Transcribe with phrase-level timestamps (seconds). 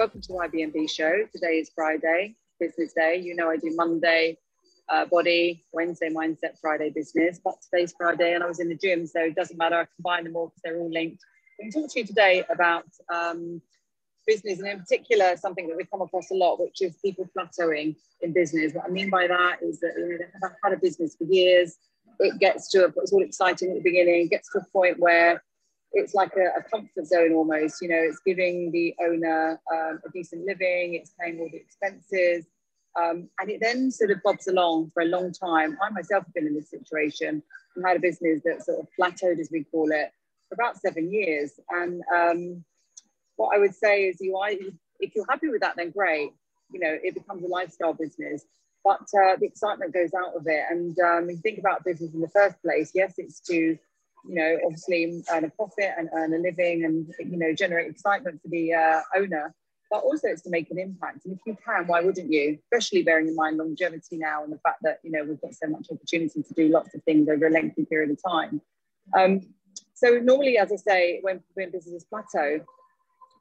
[0.00, 1.26] welcome to the YBMB show.
[1.30, 3.20] Today is Friday, business day.
[3.22, 4.38] You know I do Monday
[4.88, 9.06] uh, body, Wednesday mindset, Friday business, but today's Friday and I was in the gym,
[9.06, 9.76] so it doesn't matter.
[9.76, 11.22] I combine them all because they're all linked.
[11.62, 13.60] I'm talk to you today about um,
[14.26, 17.94] business and in particular something that we come across a lot, which is people plateauing
[18.22, 18.72] in business.
[18.72, 21.24] What I mean by that is that you know, they have had a business for
[21.24, 21.76] years.
[22.20, 25.42] It gets to a, it's all exciting at the beginning, gets to a point where
[25.92, 27.82] it's like a, a, comfort zone almost.
[27.82, 32.46] You know, it's giving the owner um, a decent living, it's paying all the expenses,
[33.00, 35.76] um, and it then sort of bobs along for a long time.
[35.82, 37.42] I myself have been in this situation
[37.76, 40.10] and had a business that sort of plateaued, as we call it,
[40.48, 41.52] for about seven years.
[41.70, 42.64] And um,
[43.36, 46.30] what I would say is, you are, if you're happy with that, then great.
[46.72, 48.44] You know, it becomes a lifestyle business.
[48.82, 50.64] But uh, the excitement goes out of it.
[50.70, 53.78] And um, you think about business in the first place, yes, it's to
[54.28, 58.40] you know, obviously earn a profit and earn a living and, you know, generate excitement
[58.42, 59.54] for the uh, owner,
[59.90, 61.24] but also it's to make an impact.
[61.24, 62.58] And if you can, why wouldn't you?
[62.64, 65.68] Especially bearing in mind longevity now and the fact that, you know, we've got so
[65.68, 68.60] much opportunity to do lots of things over a lengthy period of time.
[69.16, 69.40] Um,
[69.94, 72.60] so normally, as I say, when, when businesses plateau,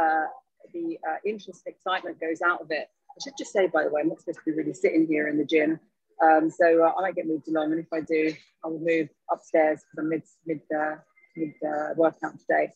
[0.00, 0.26] uh,
[0.72, 2.88] the uh, interest and excitement goes out of it.
[3.10, 5.28] I should just say, by the way, I'm not supposed to be really sitting here
[5.28, 5.78] in the gym.
[6.22, 8.32] Um, so uh, I might get moved along, and if I do,
[8.64, 10.96] I will move upstairs because I'm mid mid uh,
[11.36, 12.72] mid uh, workout today.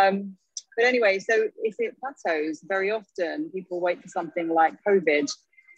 [0.00, 0.36] Um,
[0.76, 5.26] but anyway, so if it plateaus, very often people wait for something like COVID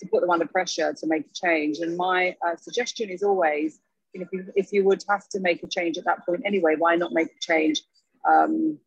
[0.00, 1.78] to put them under pressure to make a change.
[1.78, 3.80] And my uh, suggestion is always,
[4.12, 6.42] you know, if, you, if you would have to make a change at that point
[6.44, 7.82] anyway, why not make a change
[8.28, 8.78] um,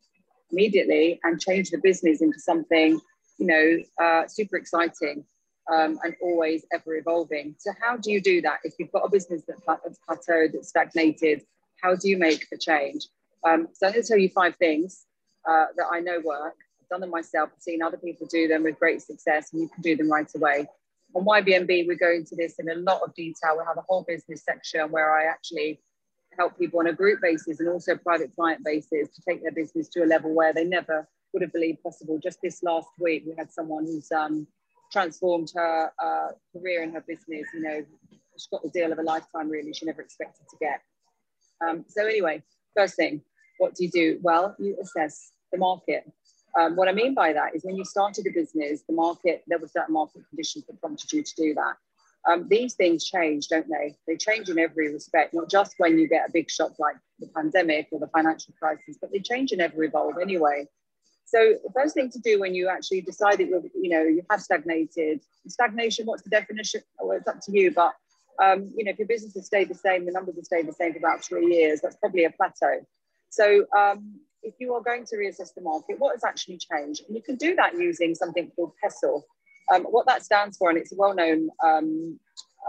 [0.52, 3.00] immediately and change the business into something,
[3.38, 5.24] you know, uh, super exciting
[5.72, 7.56] um, and always ever evolving.
[7.60, 8.60] So how do you do that?
[8.64, 11.44] If you've got a business that's plateaued, that's stagnated,
[11.82, 13.08] how do you make the change?
[13.48, 15.06] Um, so I'm going to tell you five things
[15.48, 16.56] uh, that I know work.
[16.80, 17.50] I've done them myself.
[17.54, 20.30] I've seen other people do them with great success, and you can do them right
[20.36, 20.68] away.
[21.14, 23.58] On YBMB, we go into this in a lot of detail.
[23.58, 25.82] We have a whole business section where I actually
[26.38, 29.90] help people on a group basis and also private client basis to take their business
[29.90, 32.20] to a level where they never would have believed possible.
[32.22, 34.48] Just this last week, we had someone who's um,
[34.92, 37.48] transformed her uh, career and her business.
[37.54, 37.86] You know,
[38.38, 39.74] she got the deal of a lifetime, really.
[39.74, 40.82] She never expected to get.
[41.66, 42.44] Um, so, anyway,
[42.76, 43.22] first thing,
[43.58, 44.20] what do you do?
[44.22, 46.12] Well, you assess the market.
[46.60, 49.60] Um, what I mean by that is when you started a business, the market, there
[49.60, 51.76] were certain market conditions that prompted you to do that.
[52.30, 53.96] Um, these things change, don't they?
[54.08, 57.28] They change in every respect, not just when you get a big shock like the
[57.36, 60.68] pandemic or the financial crisis, but they change and ever evolve anyway.
[61.32, 64.42] So the first thing to do when you actually decide that you know, you have
[64.42, 66.82] stagnated, stagnation, what's the definition?
[67.00, 67.94] Well, it's up to you, but
[68.44, 70.74] um, you know, if your business has stayed the same, the numbers have stayed the
[70.74, 72.86] same for about three years, that's probably a plateau.
[73.30, 77.04] So um, if you are going to reassess the market, what has actually changed?
[77.08, 79.24] And you can do that using something called PESTLE.
[79.74, 82.20] Um, what that stands for, and it's a well-known um,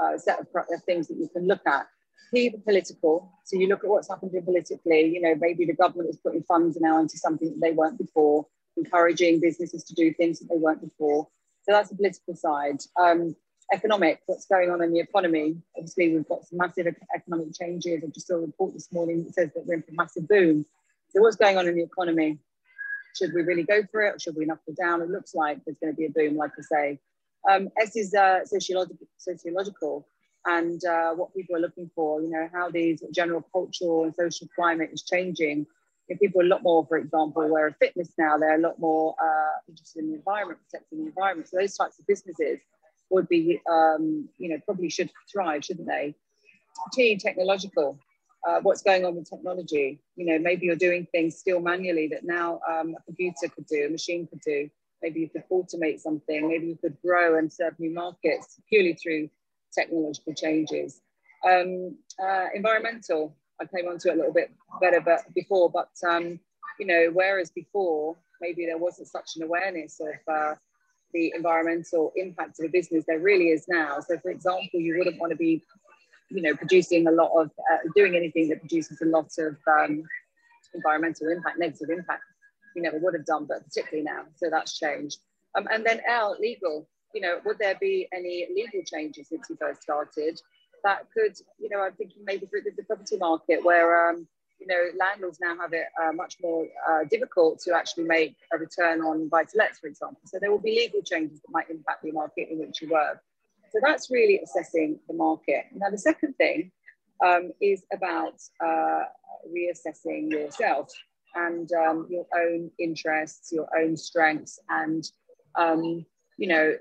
[0.01, 1.89] uh, set of, of things that you can look at,
[2.33, 3.33] P political.
[3.45, 5.07] So you look at what's happened politically.
[5.07, 8.47] You know, maybe the government is putting funds now into something that they weren't before,
[8.77, 11.29] encouraging businesses to do things that they weren't before.
[11.65, 12.81] So that's the political side.
[13.01, 13.37] Um,
[13.73, 15.57] economic, what's going on in the economy.
[15.77, 18.03] Obviously, we've got some massive economic changes.
[18.05, 20.29] I just saw a report this morning that says that we're in for a massive
[20.29, 20.67] boom.
[21.11, 22.39] So what's going on in the economy?
[23.17, 25.03] Should we really go for it or should we knuckle down?
[25.03, 26.99] It looks like there's going to be a boom, like I say.
[27.49, 30.09] Um, S is uh, sociological, sociological
[30.47, 34.49] and uh, what people are looking for, you know, how the general cultural and social
[34.55, 35.67] climate is changing.
[36.11, 38.37] Know, people are a lot more, for example, aware of fitness now.
[38.37, 41.49] They're a lot more uh, interested in the environment, protecting the environment.
[41.49, 42.59] So those types of businesses
[43.11, 46.15] would be, um, you know, probably should thrive, shouldn't they?
[46.93, 47.99] T, technological.
[48.47, 50.01] Uh, what's going on with technology?
[50.17, 53.87] You know, maybe you're doing things still manually that now um, a computer could do,
[53.87, 54.69] a machine could do.
[55.01, 56.49] Maybe you could automate something.
[56.49, 59.31] Maybe you could grow and serve new markets purely through
[59.73, 61.01] technological changes.
[61.49, 66.39] Um, uh, environmental, I came onto it a little bit better but before, but um,
[66.79, 70.55] you know, whereas before maybe there wasn't such an awareness of uh,
[71.13, 74.01] the environmental impact of a business, there really is now.
[74.01, 75.63] So, for example, you wouldn't want to be,
[76.31, 80.03] you know, producing a lot of, uh, doing anything that produces a lot of um,
[80.75, 82.23] environmental impact, negative impact.
[82.75, 84.23] You never would have done, but particularly now.
[84.37, 85.19] So that's changed.
[85.57, 89.57] Um, and then L, legal you know, would there be any legal changes since you
[89.61, 90.41] first started
[90.85, 94.27] that could, you know, I'm thinking maybe through the, property market where, um,
[94.59, 98.59] you know, landlords now have it uh, much more uh, difficult to actually make a
[98.59, 100.21] return on buy-to-lets, for example.
[100.25, 103.21] So there will be legal changes that might impact the market in which you work.
[103.71, 105.65] So that's really assessing the market.
[105.75, 106.71] Now, the second thing
[107.25, 108.35] um, is about
[108.65, 109.05] uh,
[109.49, 110.91] reassessing yourself
[111.35, 115.05] and um, your own interests, your own strengths, and
[115.55, 116.05] um,
[116.37, 116.75] you know,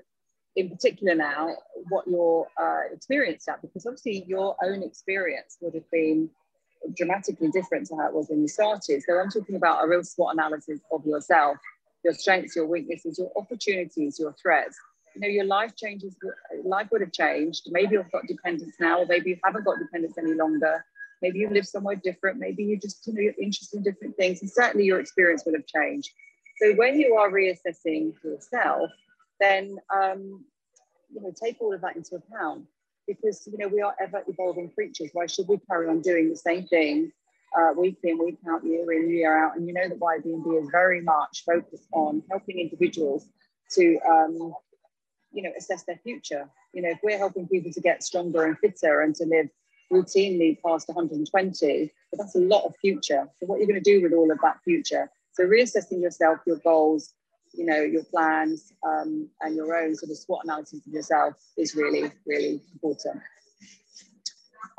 [0.56, 1.54] in particular now,
[1.88, 6.28] what your uh, experience at, because obviously your own experience would have been
[6.96, 9.02] dramatically different to how it was when you started.
[9.06, 11.56] So I'm talking about a real SWOT analysis of yourself,
[12.04, 14.76] your strengths, your weaknesses, your opportunities, your threats.
[15.14, 16.16] You know, your life changes,
[16.64, 17.68] life would have changed.
[17.70, 20.84] Maybe you've got dependence now, or maybe you haven't got dependence any longer.
[21.20, 22.38] Maybe you live somewhere different.
[22.38, 24.40] Maybe you just, you know, you're interested in different things.
[24.40, 26.10] And certainly your experience would have changed.
[26.60, 28.90] So when you are reassessing yourself,
[29.42, 30.44] then um,
[31.12, 32.64] you know take all of that into account
[33.06, 35.10] because you know we are ever evolving creatures.
[35.12, 37.12] Why should we carry on doing the same thing
[37.58, 39.56] uh, week in, week out, year in, year out?
[39.56, 43.26] And you know that YBMB is very much focused on helping individuals
[43.72, 44.54] to um,
[45.32, 46.48] you know assess their future.
[46.72, 49.48] You know, if we're helping people to get stronger and fitter and to live
[49.92, 53.28] routinely past 120, but that's a lot of future.
[53.38, 55.10] So what are you going to do with all of that future?
[55.32, 57.12] So reassessing yourself, your goals,
[57.54, 61.74] you know, your plans um, and your own sort of SWOT analysis of yourself is
[61.74, 63.20] really, really important.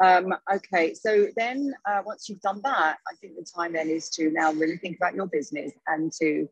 [0.03, 4.09] Um, okay, so then uh, once you've done that, I think the time then is
[4.11, 6.49] to now really think about your business and to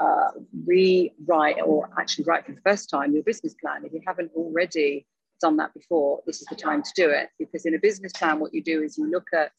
[0.00, 0.30] uh,
[0.66, 3.84] rewrite or actually write for the first time your business plan.
[3.84, 5.06] If you haven't already
[5.40, 8.38] done that before, this is the time to do it because in a business plan,
[8.38, 9.50] what you do is you look at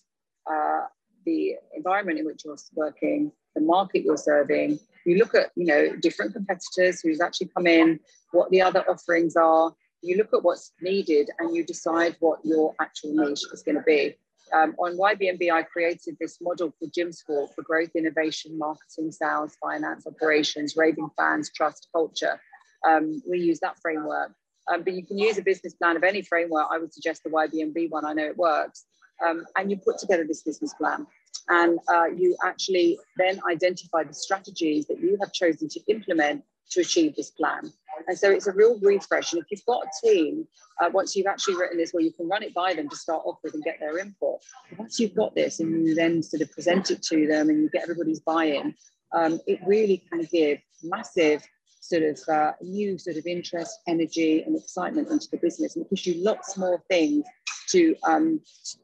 [0.50, 0.86] uh,
[1.25, 4.80] the environment in which you're working, the market you're serving.
[5.06, 8.00] You look at, you know, different competitors who's actually come in,
[8.31, 9.74] what the other offerings are.
[10.02, 13.84] You look at what's needed and you decide what your actual niche is going to
[13.84, 14.16] be.
[14.54, 19.56] Um, on YBMB, I created this model for Gym School for growth, innovation, marketing, sales,
[19.62, 22.40] finance, operations, raving fans, trust, culture.
[22.88, 24.34] Um, we use that framework.
[24.72, 26.68] Um, but you can use a business plan of any framework.
[26.72, 28.06] I would suggest the YBMB one.
[28.06, 28.86] I know it works.
[29.25, 31.06] Um, and you put together this business plan
[31.50, 36.81] and uh, you actually then identify the strategies that you have chosen to implement to
[36.81, 37.71] achieve this plan.
[38.07, 39.33] And so it's a real refresh.
[39.33, 40.48] And if you've got a team,
[40.81, 43.24] uh, once you've actually written this, well, you can run it by them to start
[43.25, 44.39] off with and get their input.
[44.77, 47.69] once you've got this and you then sort of present it to them and you
[47.69, 48.74] get everybody's buy-in,
[49.13, 51.44] um, it really can give massive
[51.84, 55.90] sort of uh, new sort of interest, energy, and excitement into the business, and it
[55.90, 57.26] gives you lots more things
[57.70, 58.40] to um,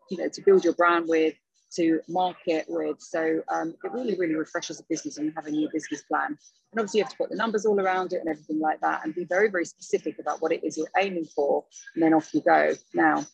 [0.10, 1.34] you know to build your brand with,
[1.75, 2.98] to market with.
[3.00, 6.38] So um, it really, really refreshes the business and have a new business plan.
[6.72, 9.04] And obviously you have to put the numbers all around it and everything like that
[9.04, 11.63] and be very, very specific about what it is you're aiming for.
[11.94, 12.74] And then off you go.
[12.94, 13.25] Now,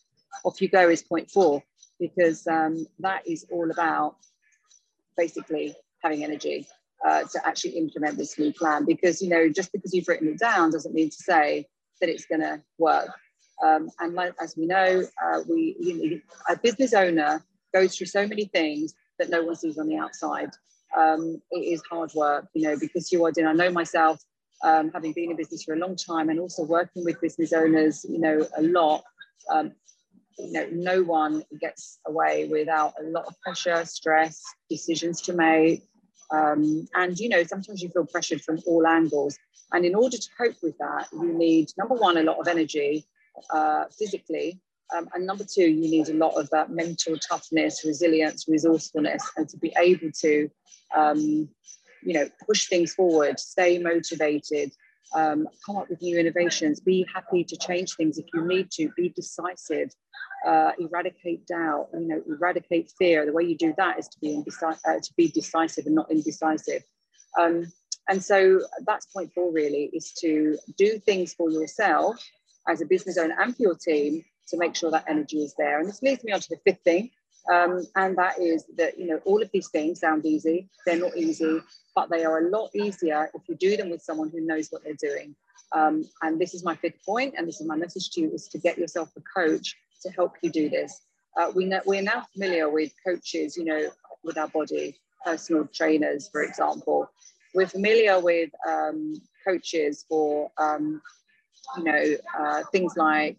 [0.44, 1.64] off you go is point four,
[2.00, 4.18] because um, that is all about
[5.18, 6.68] basically having energy
[7.06, 8.86] uh, to actually implement this new plan.
[8.86, 11.68] Because, you know, just because you've written it down doesn't mean to say
[12.02, 13.10] that it's going to work.
[13.64, 16.20] Um, and like, as we know, uh, we, you know,
[16.50, 17.44] a business owner
[17.74, 20.50] goes through so many things that no one sees on the outside.
[20.98, 24.20] Um, it is hard work, you know, because you are doing, I know myself,
[24.64, 28.06] um, having been in business for a long time and also working with business owners,
[28.10, 29.04] you know, a lot,
[29.52, 29.74] um,
[30.38, 35.84] you know, no one gets away without a lot of pressure, stress, decisions to make.
[36.32, 39.38] Um, and, you know, sometimes you feel pressured from all angles.
[39.74, 43.06] And in order to cope with that, you need, number one, a lot of energy
[43.54, 44.60] uh, physically,
[44.96, 49.50] um, and number two, you need a lot of that mental toughness, resilience, resourcefulness, and
[49.50, 50.50] to be able to,
[50.96, 51.50] um,
[52.04, 54.72] you know, push things forward, stay motivated,
[55.14, 58.90] um, come up with new innovations, be happy to change things if you need to,
[58.98, 59.90] be decisive,
[60.46, 63.26] uh, eradicate doubt, you know, eradicate fear.
[63.26, 66.12] The way you do that is to be indeci- uh, to be decisive and not
[66.12, 66.84] indecisive.
[67.40, 67.72] Um,
[68.08, 72.18] and so that's point four really is to do things for yourself
[72.68, 75.80] as a business owner and for your team to make sure that energy is there.
[75.80, 77.10] And this leads me on to the fifth thing,
[77.52, 80.70] um, and that is that you know all of these things sound easy.
[80.86, 81.62] They're not easy,
[81.96, 84.84] but they are a lot easier if you do them with someone who knows what
[84.84, 85.36] they're doing.
[85.74, 88.48] Um, and this is my fifth point, and this is my message to you: is
[88.50, 91.02] to get yourself a coach to help you do this.
[91.38, 93.90] Uh, we know, we're now familiar with coaches, you know,
[94.24, 97.10] with our body, personal trainers, for example.
[97.54, 101.02] We're familiar with um, coaches for, um,
[101.78, 103.38] you know, uh, things like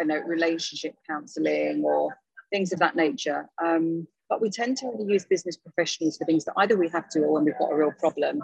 [0.00, 2.16] I know, relationship counselling or
[2.50, 3.48] things of that nature.
[3.62, 7.08] Um, but we tend to only use business professionals for things that either we have
[7.10, 8.42] to or when we've got a real problem.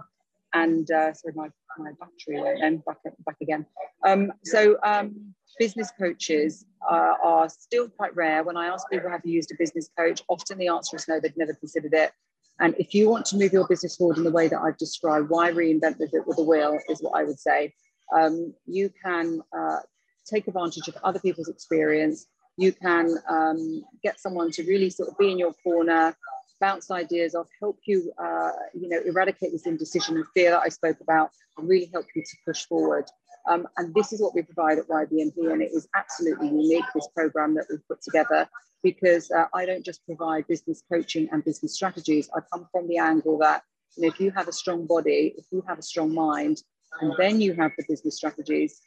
[0.54, 3.66] And uh, sorry, my, my battery went then back, back again.
[4.06, 8.44] Um, so um, business coaches uh, are still quite rare.
[8.44, 10.22] When I ask people, have you used a business coach?
[10.28, 12.12] Often the answer is no, they've never considered it.
[12.60, 15.28] And if you want to move your business forward in the way that I've described,
[15.28, 17.74] why reinvent the with a wheel is what I would say.
[18.16, 19.78] Um, you can uh,
[20.24, 22.26] take advantage of other people's experience.
[22.56, 26.16] You can um, get someone to really sort of be in your corner,
[26.60, 30.68] bounce ideas off, help you, uh, you know, eradicate this indecision and fear that I
[30.68, 33.06] spoke about, and really help you to push forward.
[33.48, 37.08] Um, and this is what we provide at YBMB, and it is absolutely unique, this
[37.14, 38.48] program that we've put together,
[38.82, 42.30] because uh, I don't just provide business coaching and business strategies.
[42.34, 43.62] I come from the angle that
[43.96, 46.62] you know, if you have a strong body, if you have a strong mind,
[47.00, 48.80] and then you have the business strategies,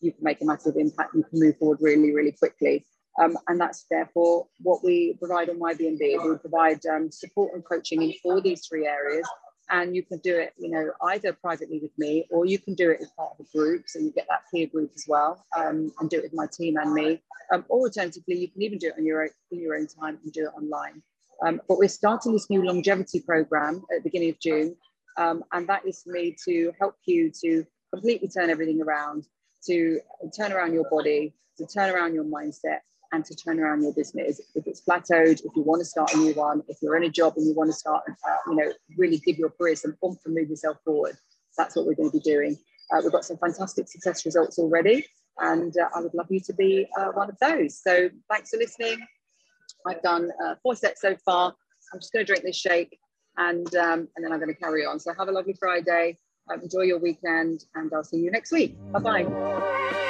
[0.00, 1.14] you can make a massive impact.
[1.14, 2.86] You can move forward really, really quickly.
[3.20, 6.00] Um, and that's therefore what we provide on YBMB.
[6.00, 9.28] We provide um, support and coaching in all these three areas.
[9.72, 12.90] And you can do it you know either privately with me or you can do
[12.90, 15.92] it as part of a group so you get that peer group as well um,
[16.00, 17.22] and do it with my team and me.
[17.52, 20.18] Um, or alternatively you can even do it on your own in your own time
[20.24, 21.02] and do it online.
[21.46, 24.76] Um, but we're starting this new longevity program at the beginning of june.
[25.16, 29.26] Um, and that is for me to help you to completely turn everything around
[29.66, 30.00] to
[30.36, 32.80] turn around your body to turn around your mindset
[33.12, 34.40] and to turn around your business.
[34.54, 37.10] If it's plateaued, if you want to start a new one, if you're in a
[37.10, 40.20] job and you want to start, uh, you know, really give your career some bump
[40.24, 41.16] and move yourself forward,
[41.56, 42.56] that's what we're going to be doing.
[42.92, 45.04] Uh, we've got some fantastic success results already,
[45.38, 47.80] and uh, I would love you to be uh, one of those.
[47.82, 48.98] So thanks for listening.
[49.86, 51.54] I've done uh, four sets so far.
[51.92, 52.98] I'm just going to drink this shake,
[53.36, 54.98] and um, and then I'm going to carry on.
[55.00, 56.18] So have a lovely Friday.
[56.62, 58.76] enjoy your weekend, and I'll see you next week.
[58.92, 60.09] Bye bye.